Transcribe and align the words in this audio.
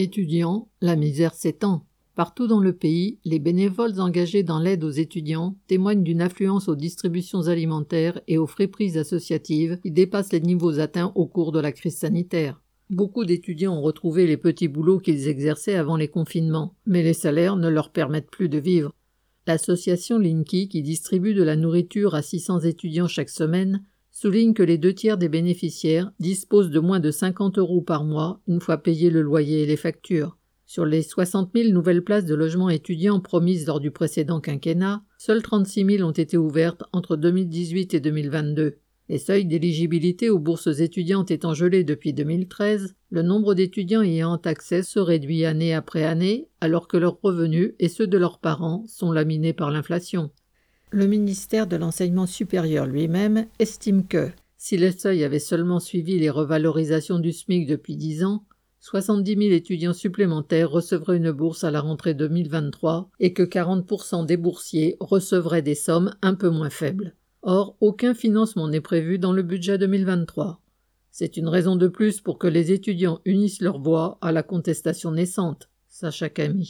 Étudiants, 0.00 0.68
la 0.80 0.94
misère 0.94 1.34
s'étend. 1.34 1.84
Partout 2.14 2.46
dans 2.46 2.60
le 2.60 2.72
pays, 2.72 3.18
les 3.24 3.40
bénévoles 3.40 4.00
engagés 4.00 4.44
dans 4.44 4.60
l'aide 4.60 4.84
aux 4.84 4.92
étudiants 4.92 5.56
témoignent 5.66 6.04
d'une 6.04 6.22
affluence 6.22 6.68
aux 6.68 6.76
distributions 6.76 7.48
alimentaires 7.48 8.20
et 8.28 8.38
aux 8.38 8.46
friperies 8.46 8.96
associatives 8.96 9.80
qui 9.82 9.90
dépassent 9.90 10.32
les 10.32 10.40
niveaux 10.40 10.78
atteints 10.78 11.10
au 11.16 11.26
cours 11.26 11.50
de 11.50 11.58
la 11.58 11.72
crise 11.72 11.96
sanitaire. 11.96 12.62
Beaucoup 12.90 13.24
d'étudiants 13.24 13.76
ont 13.76 13.82
retrouvé 13.82 14.28
les 14.28 14.36
petits 14.36 14.68
boulots 14.68 15.00
qu'ils 15.00 15.26
exerçaient 15.26 15.74
avant 15.74 15.96
les 15.96 16.06
confinements, 16.06 16.76
mais 16.86 17.02
les 17.02 17.12
salaires 17.12 17.56
ne 17.56 17.68
leur 17.68 17.90
permettent 17.90 18.30
plus 18.30 18.48
de 18.48 18.58
vivre. 18.58 18.94
L'association 19.48 20.20
Linky, 20.20 20.68
qui 20.68 20.82
distribue 20.82 21.34
de 21.34 21.42
la 21.42 21.56
nourriture 21.56 22.14
à 22.14 22.22
600 22.22 22.60
étudiants 22.60 23.08
chaque 23.08 23.30
semaine, 23.30 23.82
souligne 24.20 24.52
que 24.52 24.64
les 24.64 24.78
deux 24.78 24.94
tiers 24.94 25.16
des 25.16 25.28
bénéficiaires 25.28 26.10
disposent 26.18 26.70
de 26.70 26.80
moins 26.80 26.98
de 26.98 27.12
50 27.12 27.56
euros 27.58 27.82
par 27.82 28.02
mois 28.02 28.40
une 28.48 28.60
fois 28.60 28.78
payé 28.78 29.10
le 29.10 29.22
loyer 29.22 29.62
et 29.62 29.66
les 29.66 29.76
factures. 29.76 30.36
Sur 30.66 30.84
les 30.84 31.02
60 31.02 31.50
000 31.54 31.68
nouvelles 31.68 32.02
places 32.02 32.24
de 32.24 32.34
logements 32.34 32.68
étudiants 32.68 33.20
promises 33.20 33.68
lors 33.68 33.78
du 33.78 33.92
précédent 33.92 34.40
quinquennat, 34.40 35.04
seules 35.18 35.42
36 35.42 35.98
000 35.98 36.08
ont 36.08 36.10
été 36.10 36.36
ouvertes 36.36 36.82
entre 36.92 37.14
2018 37.14 37.94
et 37.94 38.00
2022. 38.00 38.78
Les 39.08 39.18
seuils 39.18 39.46
d'éligibilité 39.46 40.30
aux 40.30 40.40
bourses 40.40 40.80
étudiantes 40.80 41.30
étant 41.30 41.54
gelés 41.54 41.84
depuis 41.84 42.12
2013, 42.12 42.96
le 43.10 43.22
nombre 43.22 43.54
d'étudiants 43.54 44.02
ayant 44.02 44.34
accès 44.34 44.82
se 44.82 44.98
réduit 44.98 45.44
année 45.44 45.72
après 45.72 46.02
année, 46.02 46.48
alors 46.60 46.88
que 46.88 46.96
leurs 46.96 47.20
revenus 47.22 47.74
et 47.78 47.88
ceux 47.88 48.08
de 48.08 48.18
leurs 48.18 48.40
parents 48.40 48.84
sont 48.88 49.12
laminés 49.12 49.52
par 49.52 49.70
l'inflation. 49.70 50.32
Le 50.90 51.06
ministère 51.06 51.66
de 51.66 51.76
l'Enseignement 51.76 52.26
supérieur 52.26 52.86
lui-même 52.86 53.46
estime 53.58 54.06
que, 54.06 54.30
si 54.56 54.78
le 54.78 54.90
seuil 54.90 55.22
avait 55.22 55.38
seulement 55.38 55.80
suivi 55.80 56.18
les 56.18 56.30
revalorisations 56.30 57.18
du 57.18 57.30
SMIC 57.30 57.66
depuis 57.66 57.94
dix 57.94 58.24
ans, 58.24 58.44
70 58.80 59.36
000 59.36 59.42
étudiants 59.52 59.92
supplémentaires 59.92 60.70
recevraient 60.70 61.18
une 61.18 61.30
bourse 61.30 61.62
à 61.62 61.70
la 61.70 61.82
rentrée 61.82 62.14
2023 62.14 63.10
et 63.20 63.34
que 63.34 63.42
40% 63.42 64.24
des 64.24 64.38
boursiers 64.38 64.96
recevraient 64.98 65.60
des 65.60 65.74
sommes 65.74 66.14
un 66.22 66.34
peu 66.34 66.48
moins 66.48 66.70
faibles. 66.70 67.14
Or, 67.42 67.76
aucun 67.82 68.14
financement 68.14 68.66
n'est 68.66 68.80
prévu 68.80 69.18
dans 69.18 69.32
le 69.32 69.42
budget 69.42 69.76
2023. 69.76 70.62
C'est 71.10 71.36
une 71.36 71.48
raison 71.48 71.76
de 71.76 71.88
plus 71.88 72.22
pour 72.22 72.38
que 72.38 72.46
les 72.46 72.72
étudiants 72.72 73.20
unissent 73.26 73.60
leur 73.60 73.78
voix 73.78 74.16
à 74.22 74.32
la 74.32 74.42
contestation 74.42 75.10
naissante. 75.10 75.68
Sacha 75.86 76.30
Camille. 76.30 76.66